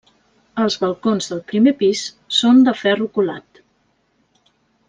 [0.63, 2.03] Els balcons del primer pis
[2.41, 3.63] són de ferro colat.